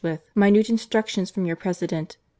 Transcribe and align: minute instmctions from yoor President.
minute 0.33 0.65
instmctions 0.65 1.31
from 1.31 1.45
yoor 1.45 1.55
President. 1.55 2.17